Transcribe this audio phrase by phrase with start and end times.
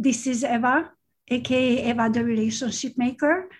[0.00, 0.90] This is Eva,
[1.28, 3.50] aka Eva the Relationship Maker,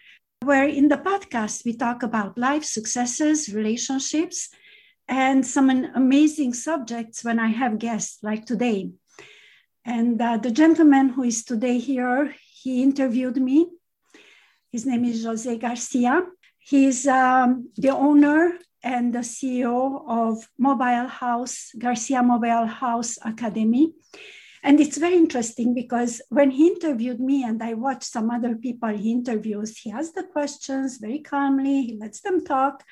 [0.41, 4.49] where in the podcast we talk about life successes, relationships,
[5.07, 8.89] and some amazing subjects when I have guests like today.
[9.85, 13.69] And uh, the gentleman who is today here, he interviewed me.
[14.73, 16.25] His name is Jose Garcia.
[16.59, 23.93] He's um, the owner and the CEO of Mobile House, Garcia Mobile House Academy.
[24.63, 28.91] And it's very interesting because when he interviewed me and I watched some other people
[28.91, 32.85] he interviews, he asks the questions very calmly, he lets them talk.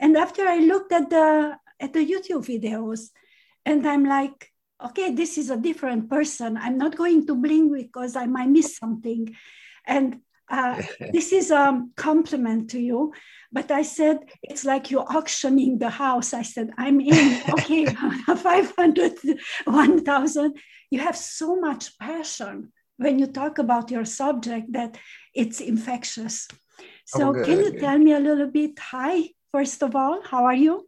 [0.00, 3.10] And after I looked at the at the YouTube videos,
[3.64, 4.52] and I'm like,
[4.84, 6.56] okay, this is a different person.
[6.56, 9.34] I'm not going to blink because I might miss something.
[9.86, 10.82] And uh,
[11.12, 13.12] this is a compliment to you.
[13.52, 16.34] But I said, it's like you're auctioning the house.
[16.34, 17.42] I said, I'm in.
[17.50, 17.86] Okay,
[18.26, 19.12] 500,
[19.64, 20.56] 1,000.
[20.90, 24.98] You have so much passion when you talk about your subject that
[25.34, 26.48] it's infectious.
[27.04, 28.78] So, oh, can you tell me a little bit?
[28.78, 30.86] Hi, first of all, how are you?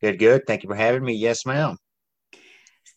[0.00, 0.46] Good, good.
[0.46, 1.14] Thank you for having me.
[1.14, 1.76] Yes, ma'am.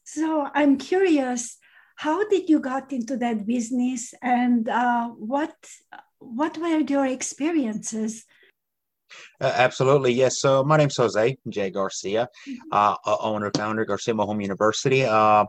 [0.03, 1.57] So, I'm curious
[1.95, 5.53] how did you got into that business and uh, what
[6.19, 8.25] what were your experiences
[9.41, 12.55] uh, absolutely yes so my name's jose j garcia mm-hmm.
[12.71, 15.45] uh, owner founder garcia home university uh,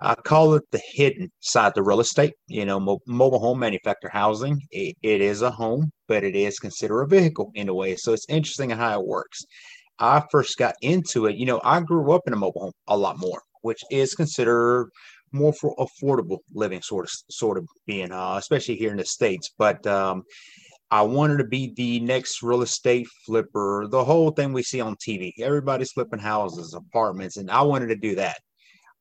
[0.00, 2.34] I call it the hidden side of real estate.
[2.48, 4.60] You know, mo- mobile home manufactured housing.
[4.70, 7.96] It, it is a home, but it is considered a vehicle in a way.
[7.96, 9.44] So it's interesting how it works.
[9.98, 11.36] I first got into it.
[11.36, 14.90] You know, I grew up in a mobile home a lot more, which is considered
[15.36, 19.50] more for affordable living sort of sort of being uh, especially here in the states
[19.58, 20.22] but um,
[20.90, 24.96] i wanted to be the next real estate flipper the whole thing we see on
[24.96, 28.38] tv everybody's flipping houses apartments and i wanted to do that.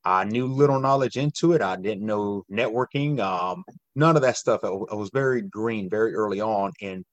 [0.07, 1.63] I knew little knowledge into it.
[1.63, 3.63] I didn't know networking um,
[3.95, 4.59] none of that stuff.
[4.63, 7.03] I, I was very green very early on and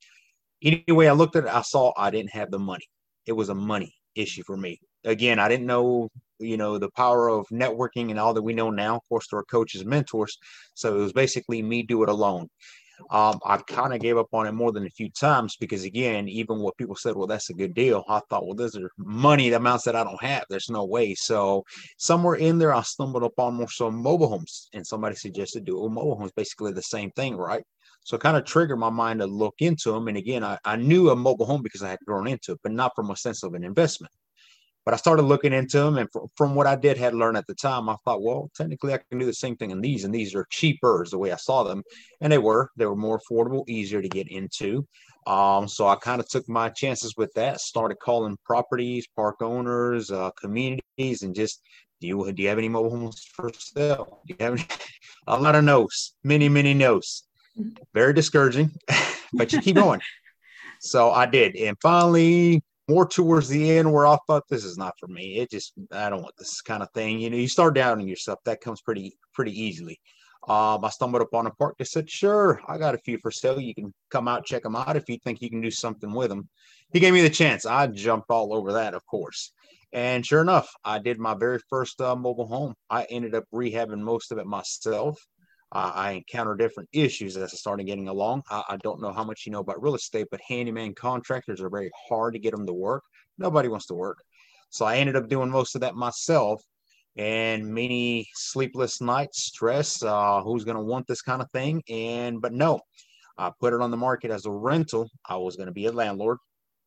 [0.63, 2.85] anyway i looked at it i saw i didn't have the money.
[3.25, 6.09] It was a money issue for me again i didn't know
[6.39, 9.39] you know the power of networking and all that we know now of course through
[9.39, 10.39] our coaches and mentors
[10.75, 12.49] so it was basically me do it alone
[13.11, 16.29] um, I kind of gave up on it more than a few times because, again,
[16.29, 18.05] even what people said, well, that's a good deal.
[18.09, 20.45] I thought, well, those are money the amounts that I don't have.
[20.49, 21.15] There's no way.
[21.15, 21.65] So,
[21.99, 25.89] somewhere in there, I stumbled upon more so mobile homes, and somebody suggested do well,
[25.89, 27.65] mobile homes, basically the same thing, right?
[28.05, 30.09] So, kind of triggered my mind to look into them.
[30.09, 32.73] And again, I, I knew a mobile home because I had grown into it, but
[32.73, 34.13] not from a sense of an investment.
[34.85, 37.47] But I started looking into them, and from, from what I did had learned at
[37.47, 40.15] the time, I thought, well, technically, I can do the same thing in these, and
[40.15, 41.83] these are cheaper, is the way I saw them,
[42.21, 42.71] and they were.
[42.77, 44.87] They were more affordable, easier to get into.
[45.27, 47.61] Um, so I kind of took my chances with that.
[47.61, 51.63] Started calling properties, park owners, uh, communities, and just
[52.01, 54.23] do you do you have any mobile homes for sale?
[54.27, 54.67] Do you have any?
[55.29, 57.23] a lot of no's, many many no's.
[57.95, 58.73] Very discouraging,
[59.33, 60.01] but you keep going.
[60.81, 64.95] so I did, and finally more towards the end where I thought this is not
[64.99, 65.39] for me.
[65.39, 67.21] It just I don't want this kind of thing.
[67.21, 68.39] You know, you start doubting yourself.
[68.45, 70.01] That comes pretty pretty easily.
[70.49, 73.61] Um, I stumbled upon a park that said, "Sure, I got a few for sale.
[73.61, 76.31] You can come out check them out if you think you can do something with
[76.31, 76.49] them."
[76.93, 77.65] He gave me the chance.
[77.65, 79.53] I jumped all over that, of course.
[79.93, 82.75] And sure enough, I did my very first uh, mobile home.
[82.91, 85.19] I ended up rehabbing most of it myself.
[85.75, 88.43] Uh, I encounter different issues as I started getting along.
[88.51, 91.71] I, I, don't know how much you know about real estate, but handyman contractors are
[91.71, 93.03] very hard to get them to work.
[93.39, 94.19] Nobody wants to work.
[94.69, 96.63] So I ended up doing most of that myself
[97.17, 100.03] and many sleepless nights, stress.
[100.03, 101.83] Uh, who's going to want this kind of thing?
[101.89, 102.81] And, but no,
[103.39, 105.09] I put it on the market as a rental.
[105.27, 106.37] I was going to be a landlord.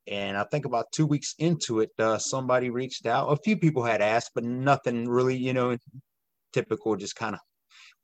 [0.07, 3.31] And I think about two weeks into it, uh, somebody reached out.
[3.31, 5.75] A few people had asked, but nothing really, you know,
[6.53, 7.41] typical, just kind of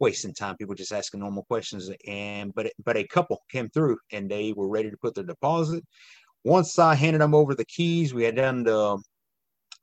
[0.01, 0.57] wasting time.
[0.57, 1.89] People just asking normal questions.
[2.07, 5.83] And but but a couple came through and they were ready to put their deposit.
[6.43, 8.97] Once I handed them over the keys, we had done the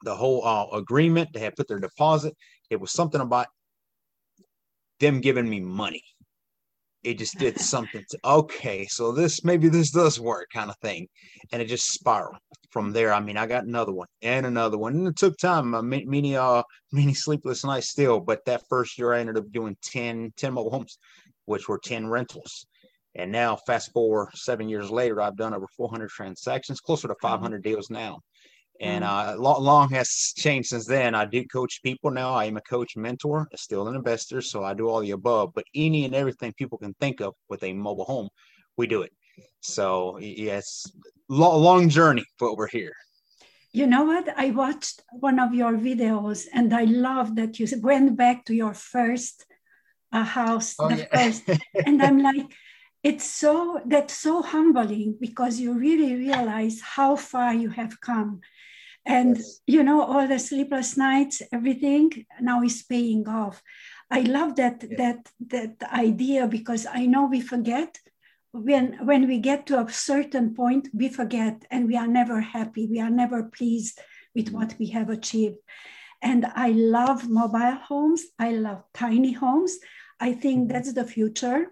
[0.02, 1.30] the whole uh, agreement.
[1.32, 2.34] They had put their deposit.
[2.68, 3.46] It was something about
[5.00, 6.02] them giving me money
[7.04, 11.06] it just did something to okay so this maybe this does work kind of thing
[11.52, 12.36] and it just spiraled.
[12.70, 15.74] From there i mean i got another one and another one and it took time.
[15.74, 16.62] Uh, many uh
[16.92, 20.70] many sleepless nights still but that first year i ended up doing 10 10 mobile
[20.70, 20.98] homes
[21.46, 22.66] which were 10 rentals.
[23.14, 27.62] And now fast forward seven years later i've done over 400 transactions closer to 500
[27.62, 28.20] deals now
[28.80, 29.40] and mm-hmm.
[29.40, 31.14] uh, long has changed since then.
[31.14, 32.34] I do coach people now.
[32.34, 35.52] I am a coach mentor, still an investor, so I do all the above.
[35.54, 38.28] But any and everything people can think of with a mobile home,
[38.76, 39.12] we do it.
[39.60, 40.90] So yes,
[41.28, 42.94] long, long journey, but we're here.
[43.72, 44.28] You know what?
[44.36, 48.74] I watched one of your videos, and I love that you went back to your
[48.74, 49.44] first
[50.12, 51.06] a house oh, the yeah.
[51.12, 51.48] first
[51.86, 52.52] and i'm like
[53.02, 58.40] it's so that's so humbling because you really realize how far you have come
[59.08, 59.60] and yes.
[59.66, 63.62] you know all the sleepless nights everything now is paying off
[64.10, 64.98] i love that yes.
[64.98, 67.98] that that idea because i know we forget
[68.52, 72.86] when when we get to a certain point we forget and we are never happy
[72.86, 73.98] we are never pleased
[74.34, 74.56] with mm-hmm.
[74.56, 75.56] what we have achieved
[76.22, 79.78] and i love mobile homes i love tiny homes
[80.20, 80.72] i think mm-hmm.
[80.72, 81.68] that's the future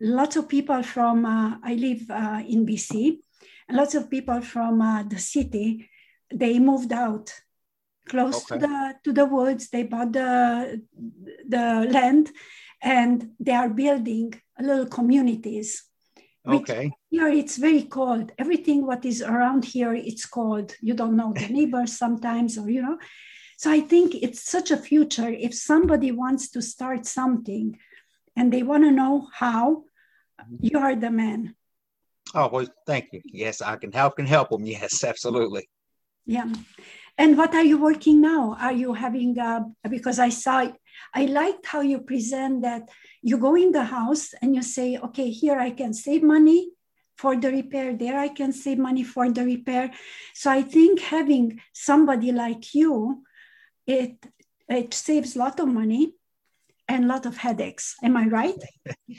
[0.00, 3.18] lots of people from uh, i live uh, in bc
[3.70, 5.88] lots of people from uh, the city
[6.32, 7.32] they moved out
[8.08, 8.60] close okay.
[8.60, 9.68] to the to the woods.
[9.68, 10.82] They bought the
[11.48, 12.30] the land
[12.82, 15.88] and they are building little communities
[16.46, 16.90] okay.
[17.10, 18.32] here it's very cold.
[18.38, 20.74] Everything what is around here it's cold.
[20.80, 22.98] You don't know the neighbors sometimes or you know.
[23.56, 25.28] So i think it's such a future.
[25.28, 27.78] If somebody wants to start something
[28.36, 29.84] and they want to know how
[30.40, 30.56] mm-hmm.
[30.60, 31.54] you are the man.
[32.34, 33.20] Oh well thank you.
[33.24, 34.64] Yes i can help can help them.
[34.64, 35.68] Yes absolutely
[36.28, 36.44] yeah.
[37.16, 38.54] And what are you working now?
[38.60, 39.34] Are you having
[39.88, 40.68] because i saw
[41.14, 42.82] i liked how you present that
[43.22, 46.70] you go in the house and you say okay here i can save money
[47.16, 47.96] for the repair.
[47.96, 49.90] There i can save money for the repair.
[50.34, 53.24] So i think having somebody like you
[53.86, 54.14] it
[54.68, 56.17] it saves a lot of money
[56.88, 57.94] and a lot of headaches.
[58.02, 58.54] Am I right?
[59.06, 59.12] it,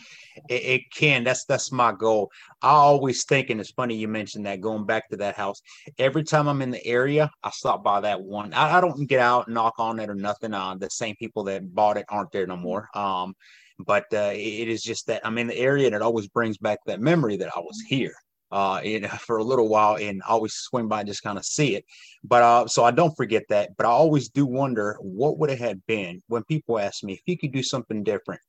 [0.50, 1.24] it, can.
[1.24, 2.31] That's that's my goal.
[2.62, 4.62] I always think, and it's funny you mentioned that.
[4.62, 5.62] Going back to that house,
[5.98, 8.54] every time I'm in the area, I stop by that one.
[8.54, 10.54] I, I don't get out and knock on it or nothing.
[10.54, 12.89] Uh, the same people that bought it aren't there no more.
[12.95, 13.36] Um,
[13.80, 16.80] but uh, it is just that I'm in the area, and it always brings back
[16.86, 18.13] that memory that I was here
[18.51, 21.75] uh, know, for a little while and always swing by and just kind of see
[21.75, 21.86] it.
[22.24, 23.78] But uh, so I don't forget that.
[23.78, 27.22] But I always do wonder what would it have been when people ask me if
[27.25, 28.42] you could do something different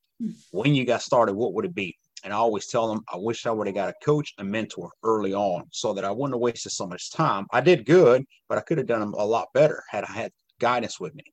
[0.50, 1.97] when you got started, what would it be?
[2.23, 4.91] And I always tell them, I wish I would have got a coach, a mentor
[5.02, 7.46] early on so that I wouldn't have wasted so much time.
[7.50, 11.00] I did good, but I could have done a lot better had I had guidance
[11.00, 11.25] with me.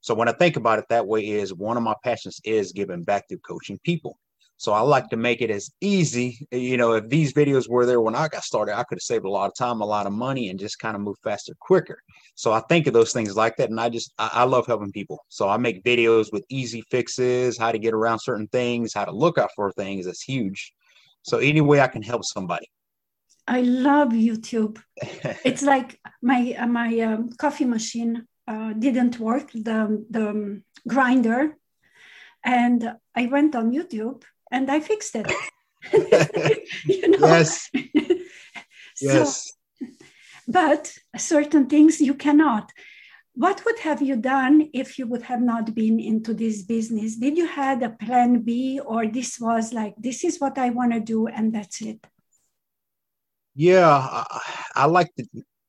[0.00, 3.02] So when I think about it that way is one of my passions is giving
[3.02, 4.18] back to coaching people.
[4.58, 6.46] So I like to make it as easy.
[6.50, 9.26] You know, if these videos were there when I got started, I could have saved
[9.26, 11.98] a lot of time, a lot of money, and just kind of move faster, quicker.
[12.36, 13.68] So I think of those things like that.
[13.68, 15.24] And I just, I, I love helping people.
[15.28, 19.12] So I make videos with easy fixes, how to get around certain things, how to
[19.12, 20.06] look out for things.
[20.06, 20.72] That's huge.
[21.22, 22.70] So any way I can help somebody.
[23.46, 24.80] I love YouTube.
[25.44, 31.56] it's like my uh, my um, coffee machine uh, didn't work, the the um, grinder,
[32.44, 35.30] and I went on YouTube and I fixed it.
[36.86, 37.26] you know?
[37.26, 37.70] Yes.
[39.00, 39.52] yes.
[40.48, 42.72] but certain things you cannot.
[43.34, 47.16] What would have you done if you would have not been into this business?
[47.16, 50.92] Did you had a plan B or this was like this is what I want
[50.92, 52.04] to do and that's it?
[53.54, 54.42] Yeah, I,
[54.74, 55.26] I like to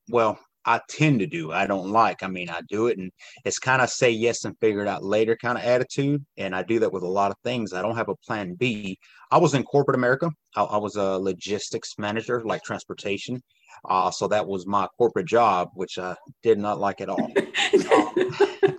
[0.09, 1.52] well, I tend to do.
[1.54, 2.24] I don't like.
[2.24, 3.10] I mean, I do it, and
[3.46, 6.25] it's kind of say yes and figure it out later kind of attitude.
[6.38, 7.74] And I do that with a lot of things.
[7.74, 9.00] I don't have a plan B.
[9.31, 10.30] I was in corporate America.
[10.56, 13.42] I, I was a logistics manager, like transportation.
[13.88, 17.24] Uh, so that was my corporate job, which I did not like at all.
[17.24, 17.31] um,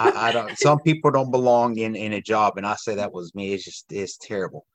[0.01, 0.59] I, I, don't.
[0.59, 3.55] Some people don't belong in in a job, and I say that was me.
[3.55, 4.67] It's just it's terrible.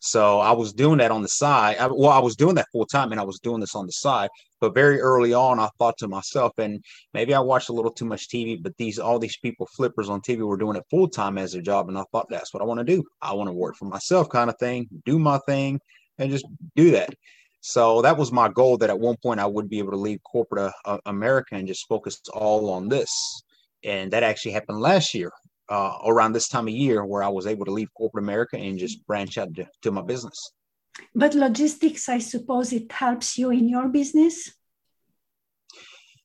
[0.00, 1.76] So I was doing that on the side.
[1.76, 3.92] I, well, I was doing that full time and I was doing this on the
[3.92, 4.30] side.
[4.58, 8.06] But very early on, I thought to myself, and maybe I watched a little too
[8.06, 11.38] much TV, but these all these people, flippers on TV, were doing it full time
[11.38, 11.88] as their job.
[11.88, 13.04] And I thought that's what I want to do.
[13.20, 15.80] I want to work for myself, kind of thing, do my thing,
[16.18, 17.10] and just do that.
[17.60, 20.20] So that was my goal that at one point I would be able to leave
[20.22, 23.10] corporate uh, America and just focus all on this.
[23.84, 25.30] And that actually happened last year
[25.70, 28.78] uh, around this time of year where I was able to leave corporate America and
[28.78, 30.52] just branch out to, to my business.
[31.14, 34.52] But logistics, I suppose it helps you in your business?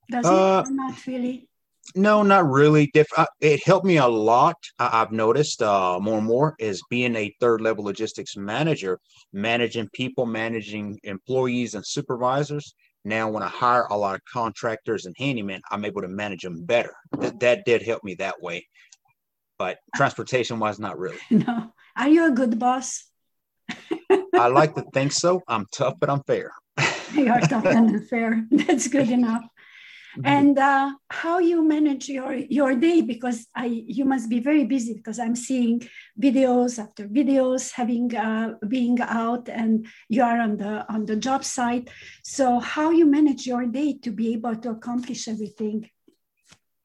[0.09, 0.73] Does uh, it?
[0.73, 1.47] Not really?
[1.95, 2.91] No, not really.
[3.15, 4.55] Uh, it helped me a lot.
[4.79, 8.99] I've noticed uh, more and more is being a third level logistics manager,
[9.31, 12.73] managing people, managing employees and supervisors.
[13.07, 16.65] Now, when I hire a lot of contractors and handymen, I'm able to manage them
[16.65, 16.95] better.
[17.19, 18.65] That, that did help me that way
[19.57, 21.19] but transportation wise, not really.
[21.31, 21.73] No.
[21.97, 23.05] Are you a good boss?
[24.35, 25.41] I like to think so.
[25.47, 26.51] I'm tough, but I'm fair.
[27.13, 28.45] you are tough and fair.
[28.51, 29.45] That's good enough.
[30.17, 30.27] Mm-hmm.
[30.27, 34.93] And uh, how you manage your your day because I you must be very busy
[34.93, 35.81] because I'm seeing
[36.17, 41.43] videos after videos having uh, being out and you are on the on the job
[41.43, 41.89] site.
[42.23, 45.89] So how you manage your day to be able to accomplish everything?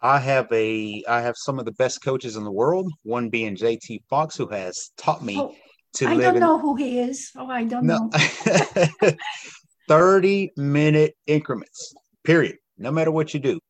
[0.02, 2.90] I have a I have some of the best coaches in the world.
[3.02, 5.54] One being JT Fox, who has taught me Oh,
[5.94, 7.30] to I don't in know who he is.
[7.36, 8.10] Oh, I don't no
[9.02, 9.12] know.
[9.88, 11.94] 30 minute increments.
[12.24, 12.56] Period.
[12.78, 13.60] No matter what you do.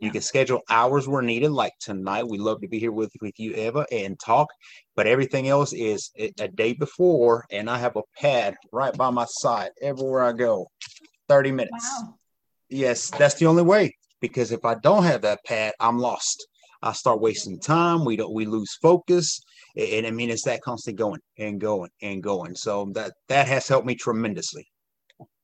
[0.00, 1.50] You can schedule hours where needed.
[1.50, 4.46] Like tonight, we love to be here with, with you, Eva, and talk.
[4.94, 9.10] But everything else is a a day before, and I have a pad right by
[9.10, 10.68] my side everywhere I go.
[11.28, 12.00] 30 minutes.
[12.00, 12.14] Wow.
[12.68, 13.96] Yes, that's the only way.
[14.20, 16.46] Because if I don't have that pad, I'm lost.
[16.82, 18.04] I start wasting time.
[18.04, 18.32] We don't.
[18.32, 19.40] We lose focus,
[19.76, 22.54] and I mean it's that constantly going and going and going.
[22.54, 24.68] So that that has helped me tremendously.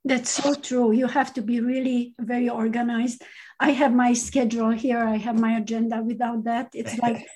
[0.04, 0.92] That's so true.
[0.92, 3.22] You have to be really very organized.
[3.58, 6.02] I have my schedule here, I have my agenda.
[6.02, 7.26] Without that, it's like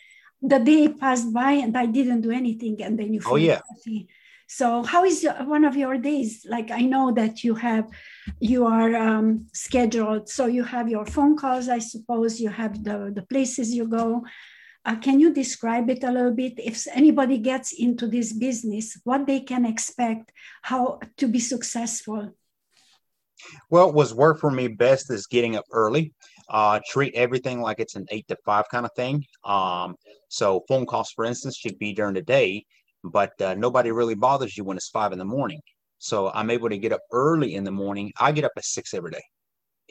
[0.42, 3.60] the day passed by and I didn't do anything, and then you Oh, feel yeah.
[3.84, 4.08] guilty.
[4.50, 6.46] So, how is one of your days?
[6.48, 7.86] Like, I know that you have,
[8.40, 10.30] you are um, scheduled.
[10.30, 14.24] So, you have your phone calls, I suppose, you have the, the places you go.
[14.86, 16.54] Uh, can you describe it a little bit?
[16.56, 22.32] If anybody gets into this business, what they can expect, how to be successful?
[23.68, 26.14] Well, what's worked for me best is getting up early.
[26.48, 29.26] Uh, treat everything like it's an eight to five kind of thing.
[29.44, 29.96] Um,
[30.28, 32.64] so phone calls, for instance, should be during the day,
[33.04, 35.60] but uh, nobody really bothers you when it's five in the morning.
[35.98, 38.12] So I'm able to get up early in the morning.
[38.20, 39.22] I get up at six every day,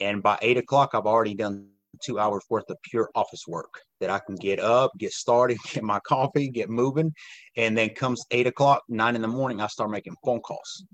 [0.00, 1.68] and by eight o'clock, I've already done
[2.02, 5.82] two hours worth of pure office work that I can get up, get started, get
[5.82, 7.12] my coffee, get moving,
[7.56, 10.84] and then comes eight o'clock, nine in the morning, I start making phone calls.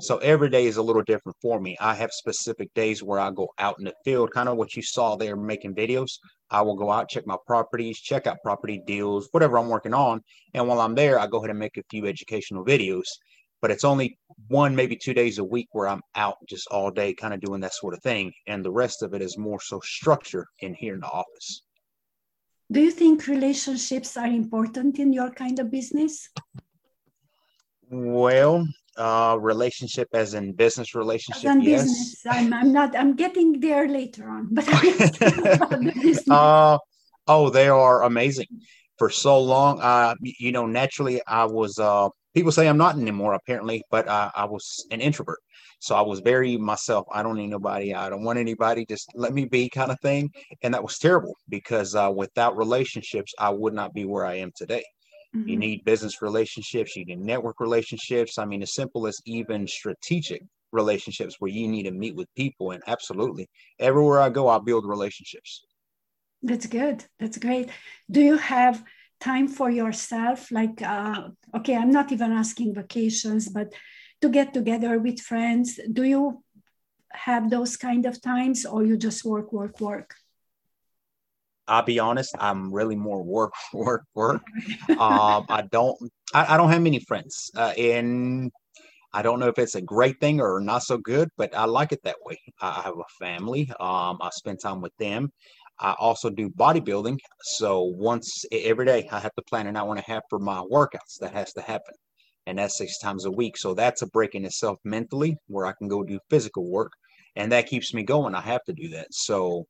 [0.00, 1.76] So every day is a little different for me.
[1.80, 4.82] I have specific days where I go out in the field, kind of what you
[4.82, 6.18] saw there making videos.
[6.50, 10.20] I will go out, check my properties, check out property deals, whatever I'm working on.
[10.52, 13.06] And while I'm there, I go ahead and make a few educational videos.
[13.62, 17.14] But it's only one, maybe two days a week where I'm out just all day,
[17.14, 18.32] kind of doing that sort of thing.
[18.48, 21.62] And the rest of it is more so structure in here in the office.
[22.70, 26.28] Do you think relationships are important in your kind of business?
[27.90, 31.84] Well, uh, relationship as in business relationship, Than yes.
[31.84, 32.22] business.
[32.28, 36.28] I'm, I'm not, I'm getting there later on, but I'm asking about the business.
[36.30, 36.78] uh,
[37.26, 38.46] oh, they are amazing.
[38.98, 41.78] For so long, uh, you know, naturally, I was.
[41.78, 45.40] Uh, people say I'm not anymore, apparently, but uh, I was an introvert.
[45.80, 47.06] So I was very myself.
[47.12, 47.94] I don't need nobody.
[47.94, 48.86] I don't want anybody.
[48.86, 50.30] Just let me be, kind of thing.
[50.62, 54.52] And that was terrible because uh, without relationships, I would not be where I am
[54.56, 54.84] today.
[55.44, 55.60] You Mhm.
[55.60, 56.96] need business relationships.
[56.96, 58.38] You need network relationships.
[58.38, 62.70] I mean, as simple as even strategic relationships where you need to meet with people.
[62.72, 63.48] And absolutely,
[63.78, 65.64] everywhere I go, I build relationships.
[66.42, 67.04] That's good.
[67.18, 67.70] That's great.
[68.10, 68.84] Do you have
[69.20, 70.50] time for yourself?
[70.50, 73.72] Like, uh, okay, I'm not even asking vacations, but
[74.20, 75.80] to get together with friends.
[75.92, 76.42] Do you
[77.12, 80.14] have those kind of times or you just work, work, work?
[81.68, 84.42] I'll be honest, I'm really more work, work, work.
[84.96, 85.96] Um, I don't,
[86.34, 88.52] I, I don't have many friends, uh, and
[89.12, 91.92] I don't know if it's a great thing or not so good, but I like
[91.92, 92.36] it that way.
[92.60, 93.70] I have a family.
[93.80, 95.30] Um, I spend time with them.
[95.80, 99.98] I also do bodybuilding, so once every day I have to plan an hour and
[99.98, 101.18] a half for my workouts.
[101.20, 101.94] That has to happen,
[102.46, 103.56] and that's six times a week.
[103.56, 106.92] So that's a break in itself mentally, where I can go do physical work,
[107.36, 108.34] and that keeps me going.
[108.34, 109.08] I have to do that.
[109.12, 109.64] So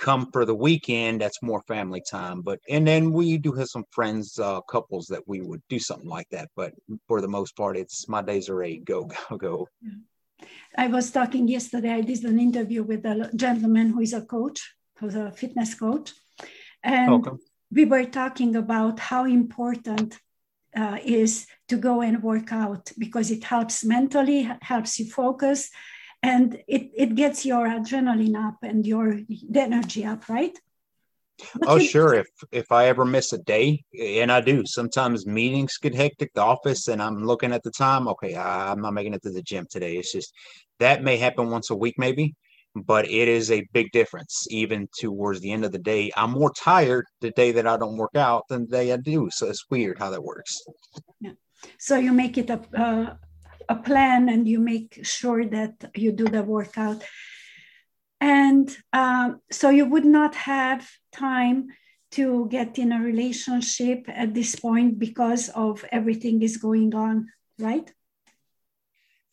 [0.00, 3.84] come for the weekend that's more family time but and then we do have some
[3.90, 6.72] friends uh couples that we would do something like that but
[7.06, 9.68] for the most part it's my days are a go go go
[10.76, 14.74] I was talking yesterday, I did an interview with a gentleman who is a coach,
[14.98, 16.12] who's a fitness coach.
[16.82, 17.26] And
[17.70, 20.18] we were talking about how important
[20.74, 25.70] uh, is to go and work out because it helps mentally, helps you focus,
[26.22, 29.20] and it, it gets your adrenaline up and your
[29.54, 30.58] energy up, right?
[31.54, 35.26] But oh you- sure if if i ever miss a day and i do sometimes
[35.26, 38.92] meetings get hectic the office and i'm looking at the time okay I, i'm not
[38.92, 40.34] making it to the gym today it's just
[40.80, 42.34] that may happen once a week maybe
[42.74, 46.52] but it is a big difference even towards the end of the day i'm more
[46.52, 49.64] tired the day that i don't work out than the day i do so it's
[49.70, 50.62] weird how that works
[51.20, 51.32] yeah.
[51.78, 53.16] So you make it a, uh,
[53.68, 57.02] a plan and you make sure that you do the workout.
[58.20, 61.68] And um, so you would not have time
[62.12, 67.90] to get in a relationship at this point because of everything is going on, right?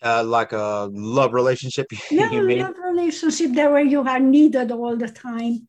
[0.01, 1.87] uh, like a love relationship.
[2.11, 2.59] Yeah, you mean?
[2.59, 5.67] love relationship there where you are needed all the time.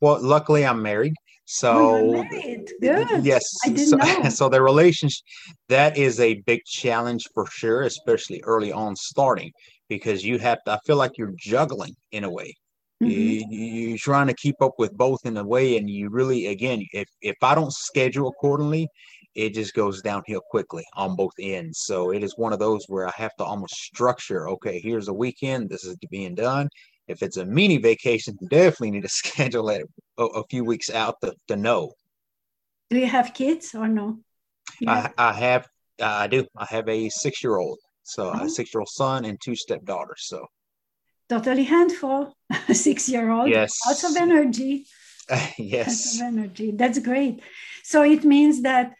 [0.00, 2.24] Well, luckily I'm married, so.
[2.30, 3.24] Good.
[3.24, 3.44] yes.
[3.62, 4.28] So, know.
[4.28, 5.22] so the relationship
[5.68, 9.50] that is a big challenge for sure, especially early on starting,
[9.88, 10.72] because you have to.
[10.72, 12.54] I feel like you're juggling in a way.
[13.02, 13.52] Mm-hmm.
[13.52, 16.84] You, are trying to keep up with both in a way, and you really, again,
[16.92, 18.88] if if I don't schedule accordingly,
[19.34, 21.80] it just goes downhill quickly on both ends.
[21.84, 24.48] So it is one of those where I have to almost structure.
[24.50, 25.68] Okay, here's a weekend.
[25.68, 26.68] This is being done.
[27.08, 29.86] If it's a mini vacation, you definitely need to schedule it
[30.18, 31.92] a, a few weeks out to, to know.
[32.90, 34.18] Do you have kids or no?
[34.86, 35.68] I, I have.
[36.00, 36.46] I do.
[36.56, 38.44] I have a six-year-old, so oh.
[38.44, 40.24] a six-year-old son and two stepdaughters.
[40.26, 40.46] So
[41.28, 42.34] totally handful,
[42.72, 43.48] six year old.
[43.48, 43.78] Yes.
[43.86, 44.86] Lots of energy.
[45.58, 46.18] yes.
[46.20, 46.72] Lots of energy.
[46.72, 47.42] That's great.
[47.82, 48.94] So it means that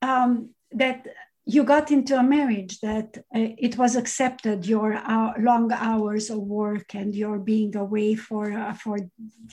[0.00, 1.06] um, that
[1.44, 6.38] you got into a marriage that uh, it was accepted your uh, long hours of
[6.38, 8.98] work and your being away for uh, for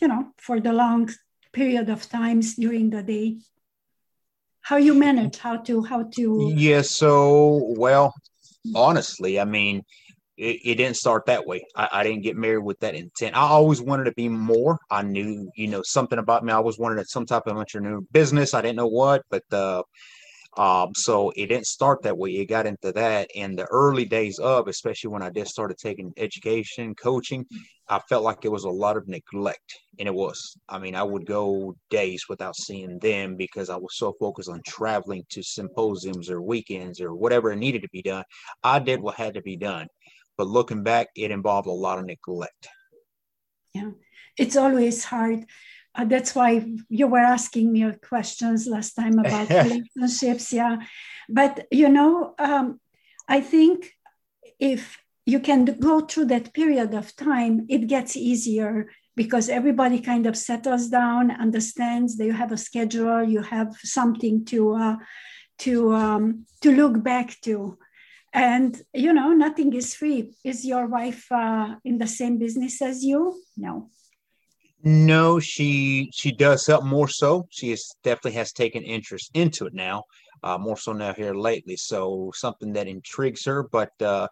[0.01, 1.10] you know for the long
[1.51, 3.38] period of times during the day
[4.62, 8.13] how you manage how to how to yeah so well
[8.75, 9.84] honestly i mean
[10.38, 11.65] it, it didn't start that way.
[11.75, 13.36] I, I, didn't get married with that intent.
[13.36, 14.79] I always wanted to be more.
[14.89, 16.53] I knew, you know, something about me.
[16.53, 18.53] I always wanted some type of entrepreneur business.
[18.53, 19.84] I didn't know what, but uh,
[20.58, 22.32] um, so it didn't start that way.
[22.32, 26.12] It got into that in the early days of, especially when I just started taking
[26.18, 27.46] education, coaching.
[27.88, 30.58] I felt like it was a lot of neglect, and it was.
[30.68, 34.62] I mean, I would go days without seeing them because I was so focused on
[34.68, 38.24] traveling to symposiums or weekends or whatever needed to be done.
[38.63, 39.88] I did what had to be done
[40.39, 42.70] but looking back, it involved a lot of neglect.
[43.75, 43.91] Yeah,
[44.38, 45.46] it's always hard.
[45.96, 50.53] Uh, that's why you were asking me questions last time about relationships.
[50.53, 50.77] Yeah,
[51.27, 52.79] but you know, um,
[53.27, 53.91] I think
[54.60, 60.25] if you can go through that period of time, it gets easier because everybody kind
[60.25, 64.96] of settles down, understands that you have a schedule, you have something to uh,
[65.60, 67.77] to um, to look back to.
[68.31, 70.36] And you know nothing is free.
[70.43, 73.41] Is your wife uh, in the same business as you?
[73.58, 73.89] No
[74.83, 79.74] no she she does help more so she is definitely has taken interest into it
[79.74, 80.03] now
[80.43, 84.27] uh, more so now here lately so something that intrigues her but uh,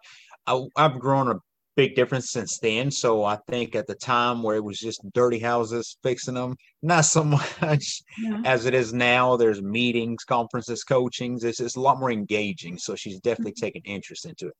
[0.46, 1.40] I, i've grown a
[1.78, 2.90] big difference since then.
[2.90, 7.04] So I think at the time where it was just dirty houses fixing them, not
[7.04, 7.22] so
[7.62, 8.42] much yeah.
[8.44, 9.36] as it is now.
[9.36, 11.44] There's meetings, conferences, coachings.
[11.44, 12.78] It's, it's a lot more engaging.
[12.78, 13.66] So she's definitely mm-hmm.
[13.66, 14.54] taken interest into it.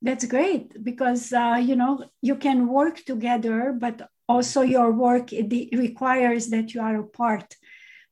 [0.00, 5.50] That's great because uh, you know you can work together, but also your work it
[5.86, 7.48] requires that you are apart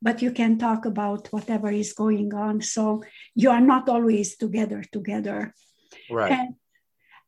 [0.00, 3.02] but you can talk about whatever is going on so
[3.34, 5.38] you are not always together together
[6.10, 6.54] right and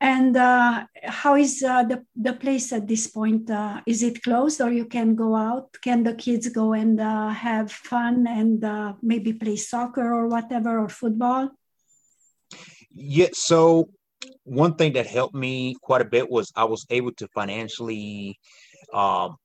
[0.00, 3.50] and uh, how is uh, the, the place at this point?
[3.50, 5.76] Uh, is it closed or you can go out?
[5.84, 10.78] Can the kids go and uh, have fun and uh, maybe play soccer or whatever
[10.78, 11.50] or football?
[12.90, 13.90] Yeah, so
[14.44, 18.38] one thing that helped me quite a bit was I was able to financially,
[18.94, 19.36] um,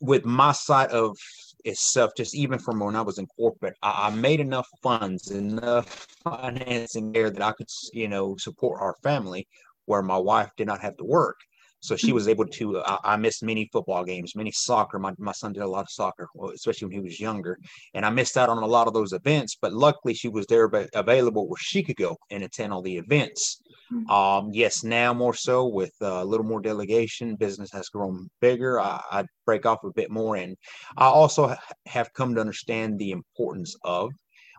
[0.00, 1.16] with my side of
[1.64, 6.06] itself, just even from when I was in corporate, I, I made enough funds, enough
[6.24, 9.46] financing there that I could, you know, support our family
[9.86, 11.36] where my wife did not have to work.
[11.80, 12.80] So she was able to.
[12.80, 14.98] I, I, missed many football games, many soccer.
[14.98, 17.56] My, my son did a lot of soccer, especially when he was younger,
[17.94, 19.56] and I missed out on a lot of those events.
[19.60, 22.96] But luckily, she was there but available where she could go and attend all the
[22.96, 23.62] events.
[23.88, 24.10] Hmm.
[24.10, 28.80] Um, yes, now more so with uh, a little more delegation, business has grown bigger.
[28.80, 30.56] I, I break off a bit more, and
[30.96, 31.54] I also
[31.86, 34.10] have come to understand the importance of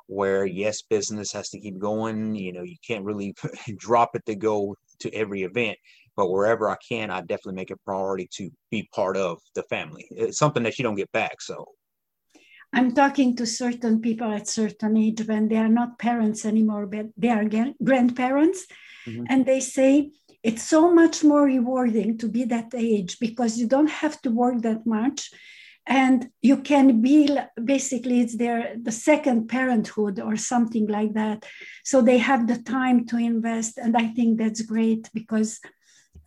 [0.07, 3.31] where yes business has to keep going you know you can't really
[3.77, 5.77] drop it to go to every event
[6.19, 10.05] but wherever I can, I definitely make a priority to be part of the family.
[10.11, 11.41] It's something that you don't get back.
[11.41, 11.65] So
[12.73, 17.05] I'm talking to certain people at certain age when they are not parents anymore, but
[17.15, 17.45] they are
[17.81, 18.67] grandparents.
[19.07, 19.25] Mm-hmm.
[19.29, 20.11] And they say
[20.43, 24.61] it's so much more rewarding to be that age because you don't have to work
[24.61, 25.31] that much
[25.89, 27.35] and you can be
[27.65, 31.45] basically it's their the second parenthood or something like that
[31.83, 35.59] so they have the time to invest and i think that's great because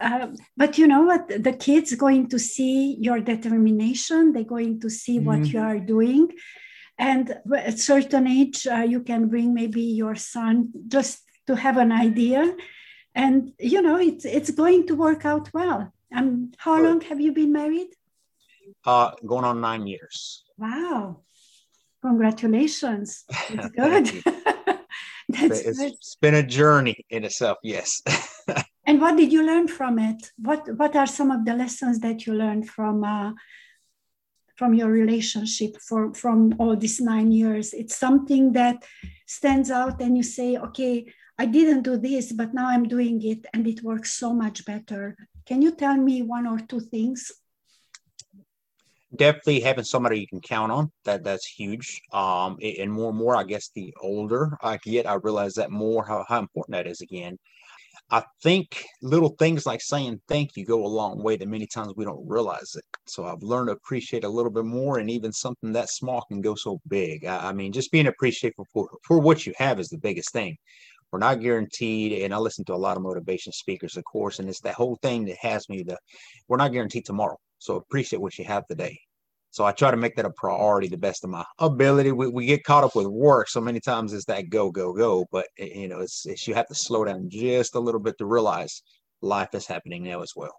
[0.01, 4.91] uh, but you know what the kids going to see your determination they're going to
[4.91, 5.27] see mm-hmm.
[5.27, 6.29] what you are doing
[6.99, 11.93] and at certain age uh, you can bring maybe your son just to have an
[11.93, 12.57] idea.
[13.15, 15.93] And you know it's it's going to work out well.
[16.15, 17.91] Um how long have you been married?
[18.85, 20.45] Uh going on nine years.
[20.57, 21.21] Wow.
[22.03, 23.25] Congratulations.
[23.55, 24.07] That's good.
[25.29, 25.93] That's it's, good.
[25.93, 28.03] it's been a journey in itself yes.
[28.85, 30.33] And what did you learn from it?
[30.37, 33.33] What What are some of the lessons that you learned from uh,
[34.57, 37.73] from your relationship for from all these nine years?
[37.73, 38.85] It's something that
[39.27, 41.07] stands out, and you say, "Okay,
[41.43, 45.05] I didn't do this, but now I'm doing it, and it works so much better."
[45.49, 47.21] Can you tell me one or two things?
[49.25, 50.85] Definitely having somebody you can count on.
[51.07, 51.89] That that's huge.
[52.13, 52.51] Um,
[52.81, 56.25] and more and more, I guess the older I get, I realize that more how,
[56.31, 57.35] how important that is again.
[58.11, 58.67] I think
[59.15, 62.29] little things like saying thank you go a long way that many times we don't
[62.37, 62.85] realize it.
[63.07, 66.41] So I've learned to appreciate a little bit more, and even something that small can
[66.41, 67.25] go so big.
[67.25, 70.57] I, I mean, just being appreciative for, for what you have is the biggest thing.
[71.13, 74.49] We're not guaranteed, and I listen to a lot of motivation speakers, of course, and
[74.49, 75.99] it's that whole thing that has me the
[76.49, 77.37] we're not guaranteed tomorrow.
[77.59, 78.99] So appreciate what you have today.
[79.51, 82.11] So I try to make that a priority the best of my ability.
[82.11, 85.27] We, we get caught up with work so many times it's that go, go, go.
[85.31, 88.25] But, you know, it's, it's you have to slow down just a little bit to
[88.25, 88.83] realize
[89.21, 90.55] life is happening now as well.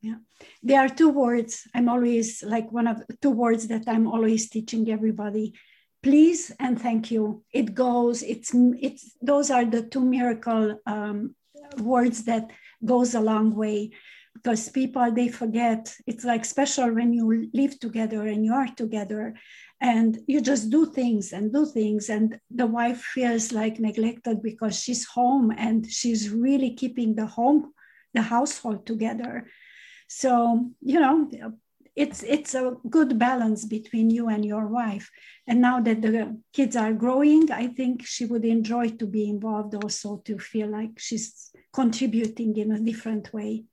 [0.00, 0.16] Yeah.
[0.60, 4.90] There are two words I'm always like one of two words that I'm always teaching
[4.90, 5.54] everybody
[6.02, 7.42] please and thank you.
[7.52, 11.34] It goes it's it's those are the two miracle um,
[11.78, 12.50] words that
[12.84, 13.92] goes a long way.
[14.34, 19.34] Because people they forget it's like special when you live together and you are together
[19.80, 22.08] and you just do things and do things.
[22.08, 27.72] And the wife feels like neglected because she's home and she's really keeping the home
[28.14, 29.46] the household together.
[30.08, 31.30] So you know
[31.94, 35.10] it's it's a good balance between you and your wife
[35.46, 39.74] and now that the kids are growing i think she would enjoy to be involved
[39.74, 43.64] also to feel like she's contributing in a different way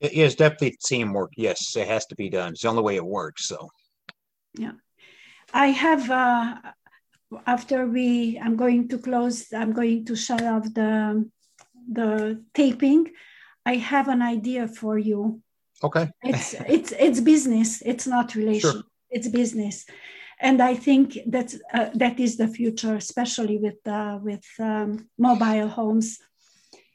[0.00, 1.32] it is definitely teamwork.
[1.36, 2.52] Yes, it has to be done.
[2.52, 3.46] It's the only way it works.
[3.46, 3.70] So,
[4.54, 4.72] yeah,
[5.52, 6.10] I have.
[6.10, 6.56] Uh,
[7.46, 9.52] after we, I'm going to close.
[9.52, 11.28] I'm going to shut off the
[11.90, 13.10] the taping.
[13.64, 15.42] I have an idea for you.
[15.82, 16.10] Okay.
[16.22, 17.82] It's it's it's business.
[17.84, 18.72] It's not relation.
[18.72, 18.82] Sure.
[19.10, 19.84] It's business,
[20.40, 25.68] and I think that's uh, that is the future, especially with uh, with um, mobile
[25.68, 26.18] homes.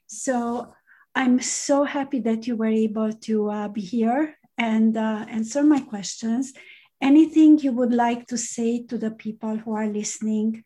[0.08, 0.74] So
[1.16, 5.80] I'm so happy that you were able to uh, be here and uh, answer my
[5.82, 6.54] questions.
[7.02, 10.64] Anything you would like to say to the people who are listening?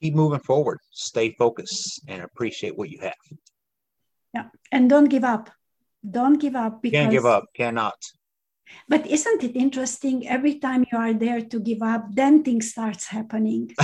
[0.00, 3.14] Keep moving forward, stay focused, and appreciate what you have.
[4.34, 5.50] Yeah, and don't give up.
[6.08, 6.82] Don't give up.
[6.82, 7.44] Because, Can't give up.
[7.54, 7.96] Cannot.
[8.88, 10.26] But isn't it interesting?
[10.28, 13.72] Every time you are there to give up, then things starts happening.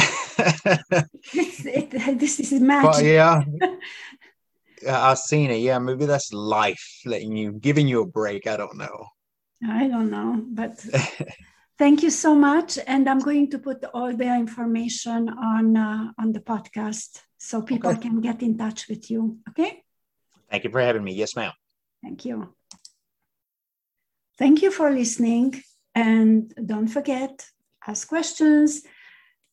[1.35, 2.91] it, this is magic.
[2.91, 3.05] But
[4.83, 5.59] yeah, I've seen it.
[5.59, 8.47] Yeah, maybe that's life letting you, giving you a break.
[8.47, 9.07] I don't know.
[9.67, 10.85] I don't know, but
[11.79, 12.79] thank you so much.
[12.87, 17.91] And I'm going to put all the information on uh, on the podcast so people
[17.91, 18.01] okay.
[18.01, 19.39] can get in touch with you.
[19.49, 19.83] Okay.
[20.51, 21.15] Thank you for having me.
[21.15, 21.53] Yes, ma'am.
[22.07, 22.55] Thank you.
[24.39, 25.61] Thank you for listening.
[25.93, 27.45] And don't forget,
[27.85, 28.83] ask questions.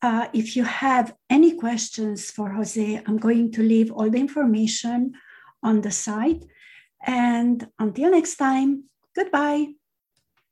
[0.04, 5.14] Uh, if you have any questions for Jose, I'm going to leave all the information
[5.64, 6.44] on the site.
[7.04, 8.84] And until next time,
[9.16, 9.70] goodbye.